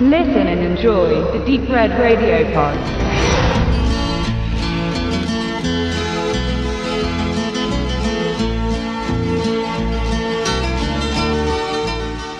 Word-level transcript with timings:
Listen 0.00 0.46
and 0.46 0.60
enjoy 0.60 1.08
the 1.32 1.44
Deep 1.44 1.68
Red 1.68 1.90
Radio 1.98 2.44
Pod. 2.54 2.78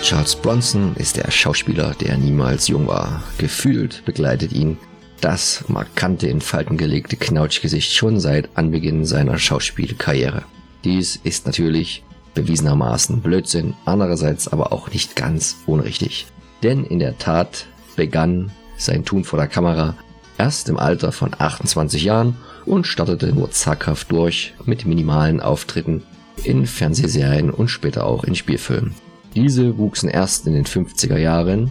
Charles 0.01 0.37
Bronson 0.37 0.95
ist 0.95 1.17
der 1.17 1.29
Schauspieler, 1.33 1.97
der 2.01 2.17
niemals 2.17 2.69
jung 2.69 2.87
war. 2.87 3.25
Gefühlt 3.39 4.05
begleitet 4.05 4.53
ihn 4.53 4.79
das 5.21 5.65
markante 5.67 6.29
in 6.29 6.41
Falten 6.41 6.77
gelegte 6.77 7.17
Knautschgesicht 7.17 7.93
schon 7.93 8.21
seit 8.21 8.57
Anbeginn 8.57 9.05
seiner 9.05 9.37
Schauspielkarriere. 9.37 10.45
Dies 10.85 11.17
ist 11.25 11.45
natürlich 11.45 12.05
bewiesenermaßen 12.35 13.21
Blödsinn, 13.21 13.75
andererseits 13.85 14.47
aber 14.47 14.73
auch 14.73 14.93
nicht 14.93 15.17
ganz 15.17 15.57
unrichtig. 15.67 16.29
Denn 16.63 16.85
in 16.85 16.99
der 16.99 17.19
Tat 17.19 17.67
begann 17.97 18.51
sein 18.77 19.05
Tun 19.05 19.25
vor 19.25 19.39
der 19.39 19.49
Kamera 19.49 19.97
erst 20.39 20.69
im 20.69 20.79
Alter 20.79 21.13
von 21.13 21.35
28 21.37 22.03
Jahren 22.05 22.37
und 22.65 22.87
startete 22.87 23.33
nur 23.33 23.51
zackhaft 23.51 24.11
durch 24.11 24.55
mit 24.65 24.87
minimalen 24.87 25.41
Auftritten 25.41 26.03
in 26.45 26.67
Fernsehserien 26.67 27.51
und 27.51 27.69
später 27.69 28.07
auch 28.07 28.25
in 28.25 28.35
Spielfilmen. 28.35 28.95
Diese 29.35 29.77
wuchsen 29.79 30.09
erst 30.09 30.47
in 30.47 30.55
den 30.55 30.65
50er 30.65 31.17
Jahren, 31.17 31.71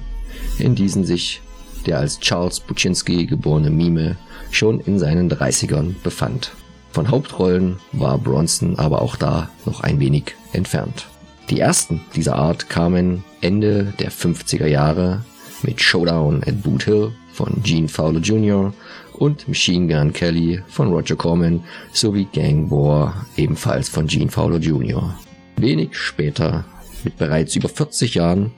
in 0.59 0.75
diesen 0.75 1.03
sich 1.03 1.41
der 1.85 1.99
als 1.99 2.19
Charles 2.19 2.59
Buczynski 2.59 3.25
geborene 3.25 3.69
Mime 3.69 4.17
schon 4.51 4.79
in 4.81 4.99
seinen 4.99 5.31
30ern 5.31 5.95
befand. 6.03 6.51
Von 6.91 7.09
Hauptrollen 7.09 7.77
war 7.93 8.17
Bronson 8.17 8.77
aber 8.77 9.01
auch 9.01 9.15
da 9.15 9.49
noch 9.65 9.81
ein 9.81 9.99
wenig 9.99 10.35
entfernt. 10.51 11.07
Die 11.49 11.61
ersten 11.61 12.01
dieser 12.13 12.35
Art 12.35 12.69
kamen 12.69 13.23
Ende 13.39 13.93
der 13.99 14.11
50er 14.11 14.67
Jahre 14.67 15.23
mit 15.63 15.81
Showdown 15.81 16.43
at 16.43 16.61
Boot 16.61 16.83
Hill 16.83 17.13
von 17.31 17.61
Gene 17.63 17.87
Fowler 17.87 18.19
Jr. 18.19 18.73
und 19.13 19.47
Machine 19.47 19.87
Gun 19.87 20.11
Kelly 20.11 20.61
von 20.67 20.89
Roger 20.91 21.15
Corman 21.15 21.63
sowie 21.93 22.27
Gang 22.33 22.69
War 22.69 23.25
ebenfalls 23.37 23.87
von 23.87 24.07
Gene 24.07 24.29
Fowler 24.29 24.57
Jr. 24.57 25.15
Wenig 25.55 25.95
später, 25.95 26.65
mit 27.05 27.17
bereits 27.17 27.55
über 27.55 27.69
40 27.69 28.15
Jahren, 28.15 28.51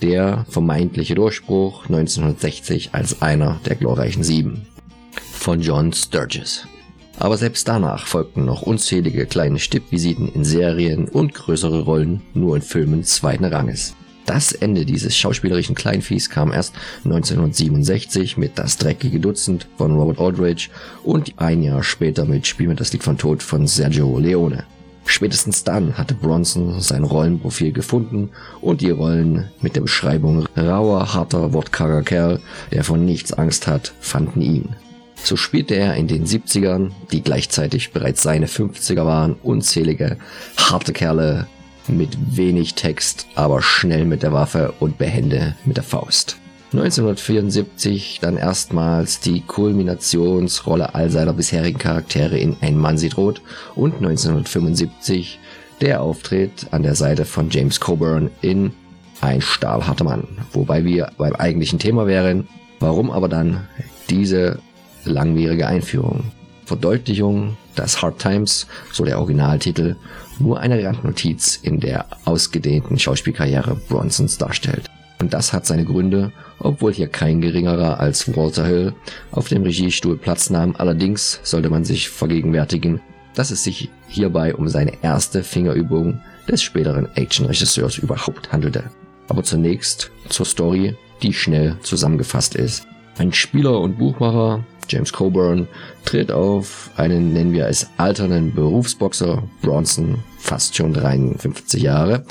der 0.00 0.46
vermeintliche 0.48 1.16
Durchbruch 1.16 1.86
1960 1.86 2.90
als 2.92 3.22
einer 3.22 3.58
der 3.66 3.74
glorreichen 3.74 4.22
Sieben 4.22 4.66
von 5.32 5.60
John 5.60 5.92
Sturges. 5.92 6.66
Aber 7.18 7.38
selbst 7.38 7.66
danach 7.66 8.06
folgten 8.06 8.44
noch 8.44 8.62
unzählige 8.62 9.26
kleine 9.26 9.58
Stippvisiten 9.58 10.28
in 10.28 10.44
Serien 10.44 11.08
und 11.08 11.34
größere 11.34 11.82
Rollen 11.82 12.22
nur 12.34 12.56
in 12.56 12.62
Filmen 12.62 13.04
zweiten 13.04 13.44
Ranges. 13.44 13.94
Das 14.26 14.50
Ende 14.50 14.84
dieses 14.84 15.16
schauspielerischen 15.16 15.76
Kleinviehs 15.76 16.28
kam 16.28 16.52
erst 16.52 16.74
1967 17.04 18.36
mit 18.36 18.58
Das 18.58 18.76
dreckige 18.76 19.20
Dutzend 19.20 19.68
von 19.78 19.96
Robert 19.96 20.18
Aldrich 20.18 20.68
und 21.04 21.34
ein 21.36 21.62
Jahr 21.62 21.84
später 21.84 22.24
mit 22.24 22.46
Spiel 22.46 22.66
mit 22.66 22.80
das 22.80 22.92
Lied 22.92 23.04
von 23.04 23.16
Tod 23.16 23.42
von 23.42 23.68
Sergio 23.68 24.18
Leone. 24.18 24.64
Spätestens 25.04 25.62
dann 25.62 25.96
hatte 25.96 26.14
Bronson 26.14 26.80
sein 26.80 27.04
Rollenprofil 27.04 27.70
gefunden 27.70 28.30
und 28.60 28.80
die 28.80 28.90
Rollen 28.90 29.48
mit 29.60 29.76
der 29.76 29.82
Beschreibung 29.82 30.46
rauer, 30.56 31.14
harter, 31.14 31.52
wortkarger 31.52 32.02
Kerl, 32.02 32.40
der 32.72 32.82
von 32.82 33.04
nichts 33.04 33.32
Angst 33.32 33.68
hat, 33.68 33.94
fanden 34.00 34.40
ihn. 34.40 34.74
So 35.22 35.36
spielte 35.36 35.74
er 35.74 35.94
in 35.94 36.06
den 36.06 36.24
70ern, 36.24 36.92
die 37.10 37.22
gleichzeitig 37.22 37.90
bereits 37.90 38.22
seine 38.22 38.46
50er 38.46 39.04
waren, 39.06 39.34
unzählige 39.42 40.18
harte 40.56 40.92
Kerle 40.92 41.46
mit 41.88 42.36
wenig 42.36 42.74
Text, 42.74 43.26
aber 43.34 43.62
schnell 43.62 44.04
mit 44.04 44.22
der 44.22 44.32
Waffe 44.32 44.74
und 44.80 44.98
behende 44.98 45.56
mit 45.64 45.76
der 45.76 45.84
Faust. 45.84 46.38
1974 46.72 48.18
dann 48.20 48.36
erstmals 48.36 49.20
die 49.20 49.40
Kulminationsrolle 49.40 50.94
all 50.94 51.10
seiner 51.10 51.32
bisherigen 51.32 51.78
Charaktere 51.78 52.38
in 52.38 52.56
Ein 52.60 52.76
Mann 52.76 52.98
sieht 52.98 53.16
rot 53.16 53.40
und 53.76 53.94
1975 53.94 55.38
der 55.80 56.02
Auftritt 56.02 56.66
an 56.72 56.82
der 56.82 56.94
Seite 56.94 57.24
von 57.24 57.50
James 57.50 57.78
Coburn 57.80 58.30
in 58.42 58.72
Ein 59.20 59.40
stahlharter 59.40 60.04
Mann. 60.04 60.26
Wobei 60.52 60.84
wir 60.84 61.12
beim 61.16 61.34
eigentlichen 61.34 61.78
Thema 61.78 62.06
wären, 62.06 62.48
warum 62.80 63.10
aber 63.10 63.28
dann 63.28 63.68
diese 64.10 64.58
langwierige 65.06 65.66
Einführung? 65.66 66.24
Verdeutlichung, 66.64 67.56
dass 67.76 68.02
Hard 68.02 68.18
Times, 68.18 68.66
so 68.92 69.04
der 69.04 69.18
Originaltitel, 69.18 69.96
nur 70.38 70.60
eine 70.60 70.82
Randnotiz 70.84 71.58
in 71.62 71.80
der 71.80 72.06
ausgedehnten 72.24 72.98
Schauspielkarriere 72.98 73.76
Bronsons 73.88 74.36
darstellt. 74.36 74.90
Und 75.20 75.32
das 75.32 75.52
hat 75.52 75.64
seine 75.64 75.84
Gründe, 75.84 76.32
obwohl 76.58 76.92
hier 76.92 77.08
kein 77.08 77.40
geringerer 77.40 78.00
als 78.00 78.36
Walter 78.36 78.66
Hill 78.66 78.92
auf 79.30 79.48
dem 79.48 79.62
Regiestuhl 79.62 80.18
Platz 80.18 80.50
nahm. 80.50 80.74
Allerdings 80.76 81.40
sollte 81.42 81.70
man 81.70 81.84
sich 81.84 82.10
vergegenwärtigen, 82.10 83.00
dass 83.34 83.50
es 83.50 83.64
sich 83.64 83.88
hierbei 84.08 84.54
um 84.54 84.68
seine 84.68 84.92
erste 85.02 85.42
Fingerübung 85.42 86.20
des 86.48 86.62
späteren 86.62 87.08
Actionregisseurs 87.16 87.98
überhaupt 87.98 88.52
handelte. 88.52 88.84
Aber 89.28 89.42
zunächst 89.42 90.10
zur 90.28 90.46
Story, 90.46 90.94
die 91.22 91.32
schnell 91.32 91.76
zusammengefasst 91.82 92.54
ist. 92.54 92.86
Ein 93.18 93.32
Spieler 93.32 93.80
und 93.80 93.98
Buchmacher, 93.98 94.64
James 94.88 95.12
Coburn, 95.12 95.68
tritt 96.04 96.30
auf 96.30 96.90
einen, 96.96 97.32
nennen 97.32 97.52
wir 97.52 97.66
es, 97.66 97.88
alternden 97.96 98.54
Berufsboxer, 98.54 99.42
Bronson, 99.62 100.18
fast 100.38 100.76
schon 100.76 100.92
53 100.92 101.82
Jahre, 101.82 102.24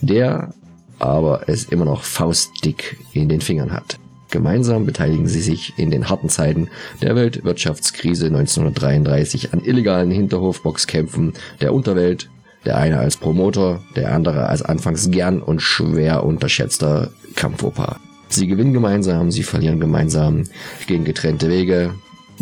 der 0.00 0.52
aber 0.98 1.48
es 1.48 1.64
immer 1.64 1.84
noch 1.84 2.02
faustdick 2.02 2.98
in 3.12 3.28
den 3.28 3.40
Fingern 3.40 3.72
hat. 3.72 3.98
Gemeinsam 4.30 4.86
beteiligen 4.86 5.28
sie 5.28 5.40
sich 5.40 5.74
in 5.78 5.90
den 5.90 6.08
harten 6.08 6.28
Zeiten 6.28 6.68
der 7.00 7.14
Weltwirtschaftskrise 7.14 8.26
1933 8.26 9.52
an 9.52 9.64
illegalen 9.64 10.10
Hinterhofboxkämpfen 10.10 11.34
der 11.60 11.72
Unterwelt, 11.72 12.28
der 12.64 12.76
eine 12.76 12.98
als 12.98 13.16
Promoter, 13.16 13.82
der 13.94 14.12
andere 14.12 14.46
als 14.46 14.62
anfangs 14.62 15.10
gern 15.10 15.40
und 15.40 15.62
schwer 15.62 16.24
unterschätzter 16.24 17.10
Kampfoper. 17.36 18.00
Sie 18.28 18.46
gewinnen 18.46 18.72
gemeinsam, 18.72 19.30
sie 19.30 19.42
verlieren 19.42 19.80
gemeinsam, 19.80 20.44
gehen 20.86 21.04
getrennte 21.04 21.48
Wege, 21.48 21.94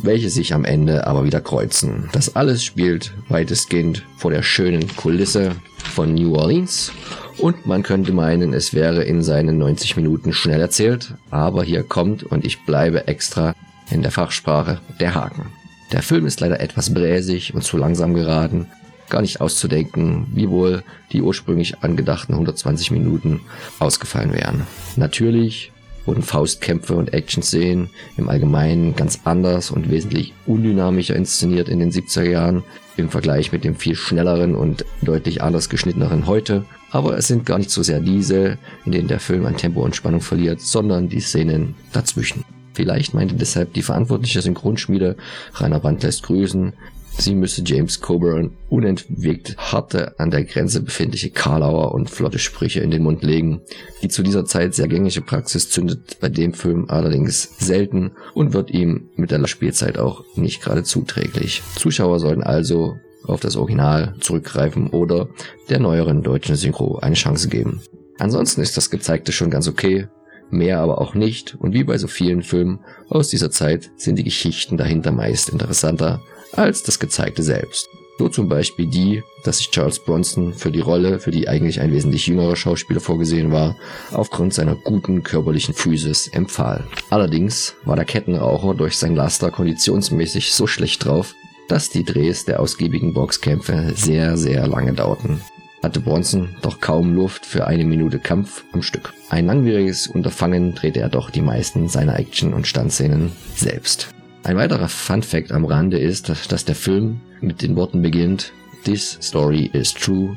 welche 0.02 0.30
sich 0.30 0.54
am 0.54 0.64
Ende 0.64 1.06
aber 1.06 1.24
wieder 1.24 1.40
kreuzen. 1.40 2.08
Das 2.12 2.36
alles 2.36 2.64
spielt 2.64 3.12
weitestgehend 3.28 4.04
vor 4.16 4.30
der 4.30 4.42
schönen 4.42 4.94
Kulisse 4.96 5.52
von 5.76 6.14
New 6.14 6.34
Orleans 6.34 6.92
und 7.38 7.66
man 7.66 7.82
könnte 7.82 8.12
meinen, 8.12 8.54
es 8.54 8.74
wäre 8.74 9.04
in 9.04 9.22
seinen 9.22 9.58
90 9.58 9.96
Minuten 9.96 10.32
schnell 10.32 10.60
erzählt, 10.60 11.14
aber 11.30 11.64
hier 11.64 11.82
kommt, 11.82 12.22
und 12.22 12.44
ich 12.44 12.64
bleibe 12.64 13.06
extra 13.08 13.54
in 13.90 14.02
der 14.02 14.10
Fachsprache, 14.10 14.80
der 15.00 15.14
Haken. 15.14 15.46
Der 15.92 16.02
Film 16.02 16.26
ist 16.26 16.40
leider 16.40 16.60
etwas 16.60 16.92
bräsig 16.92 17.54
und 17.54 17.62
zu 17.62 17.76
langsam 17.76 18.14
geraten, 18.14 18.66
gar 19.10 19.20
nicht 19.20 19.40
auszudenken, 19.40 20.26
wie 20.32 20.48
wohl 20.48 20.82
die 21.12 21.22
ursprünglich 21.22 21.82
angedachten 21.82 22.32
120 22.32 22.90
Minuten 22.90 23.40
ausgefallen 23.78 24.32
wären. 24.32 24.66
Natürlich 24.96 25.72
wurden 26.06 26.22
Faustkämpfe 26.22 26.94
und 26.94 27.12
Action-Szenen 27.12 27.90
im 28.16 28.28
Allgemeinen 28.28 28.94
ganz 28.94 29.20
anders 29.24 29.70
und 29.70 29.90
wesentlich 29.90 30.32
undynamischer 30.46 31.16
inszeniert 31.16 31.68
in 31.68 31.78
den 31.78 31.90
70er 31.90 32.28
Jahren 32.28 32.64
im 32.96 33.08
Vergleich 33.08 33.52
mit 33.52 33.64
dem 33.64 33.76
viel 33.76 33.96
schnelleren 33.96 34.54
und 34.54 34.84
deutlich 35.02 35.42
anders 35.42 35.68
geschnitteneren 35.68 36.26
heute. 36.26 36.64
Aber 36.90 37.18
es 37.18 37.26
sind 37.26 37.44
gar 37.44 37.58
nicht 37.58 37.70
so 37.70 37.82
sehr 37.82 38.00
diese, 38.00 38.58
in 38.84 38.92
denen 38.92 39.08
der 39.08 39.20
Film 39.20 39.46
an 39.46 39.56
Tempo 39.56 39.82
und 39.82 39.96
Spannung 39.96 40.20
verliert, 40.20 40.60
sondern 40.60 41.08
die 41.08 41.20
Szenen 41.20 41.74
dazwischen. 41.92 42.44
Vielleicht 42.72 43.14
meinte 43.14 43.34
deshalb 43.34 43.72
die 43.72 43.82
verantwortliche 43.82 44.42
Synchronschmiede 44.42 45.16
Rainer 45.54 45.80
Brandt 45.80 46.02
lässt 46.02 46.24
grüßen, 46.24 46.72
Sie 47.18 47.34
müsse 47.34 47.62
James 47.64 48.00
Coburn 48.00 48.56
unentwegt 48.68 49.56
harte, 49.56 50.18
an 50.18 50.30
der 50.30 50.44
Grenze 50.44 50.82
befindliche 50.82 51.30
Karlauer 51.30 51.94
und 51.94 52.10
flotte 52.10 52.38
Sprüche 52.38 52.80
in 52.80 52.90
den 52.90 53.02
Mund 53.02 53.22
legen. 53.22 53.60
Die 54.02 54.08
zu 54.08 54.22
dieser 54.22 54.44
Zeit 54.44 54.74
sehr 54.74 54.88
gängige 54.88 55.22
Praxis 55.22 55.70
zündet 55.70 56.18
bei 56.20 56.28
dem 56.28 56.52
Film 56.52 56.86
allerdings 56.88 57.56
selten 57.58 58.12
und 58.34 58.52
wird 58.52 58.70
ihm 58.70 59.08
mit 59.16 59.30
der 59.30 59.46
Spielzeit 59.46 59.98
auch 59.98 60.24
nicht 60.34 60.60
gerade 60.60 60.82
zuträglich. 60.82 61.62
Zuschauer 61.76 62.18
sollten 62.18 62.42
also 62.42 62.96
auf 63.24 63.40
das 63.40 63.56
Original 63.56 64.14
zurückgreifen 64.20 64.88
oder 64.88 65.28
der 65.70 65.80
neueren 65.80 66.22
deutschen 66.22 66.56
Synchro 66.56 66.98
eine 66.98 67.14
Chance 67.14 67.48
geben. 67.48 67.80
Ansonsten 68.18 68.60
ist 68.60 68.76
das 68.76 68.90
Gezeigte 68.90 69.32
schon 69.32 69.50
ganz 69.50 69.66
okay, 69.66 70.08
mehr 70.50 70.80
aber 70.80 71.00
auch 71.00 71.14
nicht 71.14 71.56
und 71.58 71.72
wie 71.72 71.84
bei 71.84 71.98
so 71.98 72.06
vielen 72.06 72.42
Filmen 72.42 72.80
aus 73.08 73.28
dieser 73.28 73.50
Zeit 73.50 73.90
sind 73.96 74.16
die 74.16 74.24
Geschichten 74.24 74.76
dahinter 74.76 75.10
meist 75.10 75.48
interessanter 75.48 76.20
als 76.56 76.82
das 76.82 76.98
Gezeigte 76.98 77.42
selbst. 77.42 77.88
So 78.16 78.28
zum 78.28 78.48
Beispiel 78.48 78.86
die, 78.86 79.24
dass 79.42 79.58
sich 79.58 79.70
Charles 79.70 79.98
Bronson 79.98 80.54
für 80.54 80.70
die 80.70 80.80
Rolle, 80.80 81.18
für 81.18 81.32
die 81.32 81.48
eigentlich 81.48 81.80
ein 81.80 81.92
wesentlich 81.92 82.28
jüngerer 82.28 82.54
Schauspieler 82.54 83.00
vorgesehen 83.00 83.50
war, 83.50 83.76
aufgrund 84.12 84.54
seiner 84.54 84.76
guten 84.76 85.24
körperlichen 85.24 85.74
Physis 85.74 86.28
empfahl. 86.28 86.84
Allerdings 87.10 87.74
war 87.84 87.96
der 87.96 88.04
Kettenraucher 88.04 88.74
durch 88.74 88.96
sein 88.96 89.16
Laster 89.16 89.50
konditionsmäßig 89.50 90.52
so 90.52 90.68
schlecht 90.68 91.04
drauf, 91.04 91.34
dass 91.68 91.90
die 91.90 92.04
Drehs 92.04 92.44
der 92.44 92.60
ausgiebigen 92.60 93.14
Boxkämpfe 93.14 93.92
sehr, 93.96 94.36
sehr 94.36 94.68
lange 94.68 94.92
dauerten. 94.92 95.40
hatte 95.82 96.00
Bronson 96.00 96.56
doch 96.62 96.80
kaum 96.80 97.14
Luft 97.14 97.44
für 97.44 97.66
eine 97.66 97.84
Minute 97.84 98.18
Kampf 98.18 98.64
am 98.72 98.80
Stück. 98.80 99.12
Ein 99.28 99.46
langwieriges 99.46 100.06
Unterfangen 100.06 100.74
drehte 100.74 101.00
er 101.00 101.10
doch 101.10 101.30
die 101.30 101.42
meisten 101.42 101.88
seiner 101.88 102.18
Action- 102.18 102.54
und 102.54 102.66
Standszenen 102.66 103.32
selbst. 103.54 104.13
Ein 104.44 104.58
weiterer 104.58 104.90
Fun 104.90 105.22
Fact 105.22 105.52
am 105.52 105.64
Rande 105.64 105.98
ist, 105.98 106.28
dass 106.28 106.66
der 106.66 106.74
Film 106.74 107.22
mit 107.40 107.62
den 107.62 107.76
Worten 107.76 108.02
beginnt, 108.02 108.52
This 108.84 109.18
story 109.22 109.70
is 109.72 109.94
true, 109.94 110.36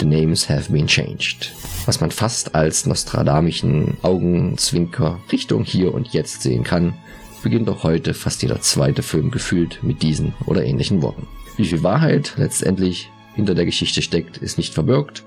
the 0.00 0.04
names 0.04 0.48
have 0.48 0.72
been 0.72 0.88
changed. 0.88 1.52
Was 1.86 2.00
man 2.00 2.10
fast 2.10 2.56
als 2.56 2.84
nostradamischen 2.84 3.96
Augenzwinker 4.02 5.20
Richtung 5.30 5.62
hier 5.62 5.94
und 5.94 6.08
jetzt 6.08 6.42
sehen 6.42 6.64
kann, 6.64 6.94
beginnt 7.44 7.68
auch 7.68 7.84
heute 7.84 8.12
fast 8.12 8.42
jeder 8.42 8.60
zweite 8.60 9.04
Film 9.04 9.30
gefühlt 9.30 9.84
mit 9.84 10.02
diesen 10.02 10.34
oder 10.46 10.64
ähnlichen 10.64 11.00
Worten. 11.00 11.28
Wie 11.56 11.66
viel 11.66 11.84
Wahrheit 11.84 12.34
letztendlich 12.36 13.08
hinter 13.36 13.54
der 13.54 13.66
Geschichte 13.66 14.02
steckt, 14.02 14.36
ist 14.36 14.58
nicht 14.58 14.74
verbirgt. 14.74 15.22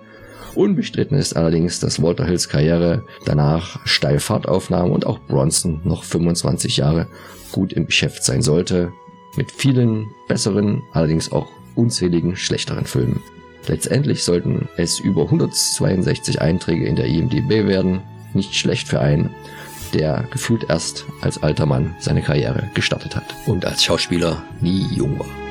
Unbestritten 0.55 1.17
ist 1.17 1.35
allerdings, 1.35 1.79
dass 1.79 2.01
Walter 2.01 2.25
Hills 2.25 2.49
Karriere 2.49 3.03
danach 3.25 3.85
steil 3.85 4.19
Fahrt 4.19 4.47
aufnahm 4.47 4.91
und 4.91 5.05
auch 5.05 5.19
Bronson 5.19 5.81
noch 5.83 6.03
25 6.03 6.77
Jahre 6.77 7.07
gut 7.51 7.73
im 7.73 7.85
Geschäft 7.85 8.23
sein 8.23 8.41
sollte, 8.41 8.91
mit 9.35 9.51
vielen 9.51 10.07
besseren, 10.27 10.83
allerdings 10.91 11.31
auch 11.31 11.47
unzähligen 11.75 12.35
schlechteren 12.35 12.85
Filmen. 12.85 13.21
Letztendlich 13.67 14.23
sollten 14.23 14.67
es 14.77 14.99
über 14.99 15.23
162 15.23 16.41
Einträge 16.41 16.85
in 16.85 16.95
der 16.95 17.05
IMDB 17.05 17.67
werden, 17.67 18.01
nicht 18.33 18.55
schlecht 18.55 18.87
für 18.87 18.99
einen, 18.99 19.29
der 19.93 20.25
gefühlt 20.31 20.69
erst 20.69 21.05
als 21.21 21.41
alter 21.41 21.65
Mann 21.65 21.95
seine 21.99 22.21
Karriere 22.21 22.69
gestartet 22.73 23.15
hat 23.15 23.35
und 23.45 23.65
als 23.65 23.83
Schauspieler 23.83 24.43
nie 24.61 24.85
jung 24.93 25.19
war. 25.19 25.46